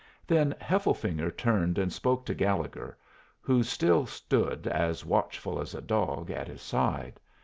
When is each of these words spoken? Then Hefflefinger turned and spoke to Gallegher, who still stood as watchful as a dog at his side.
Then 0.25 0.55
Hefflefinger 0.59 1.29
turned 1.29 1.77
and 1.77 1.93
spoke 1.93 2.25
to 2.25 2.33
Gallegher, 2.33 2.97
who 3.39 3.61
still 3.61 4.07
stood 4.07 4.65
as 4.65 5.05
watchful 5.05 5.61
as 5.61 5.75
a 5.75 5.79
dog 5.81 6.31
at 6.31 6.47
his 6.47 6.63
side. 6.63 7.19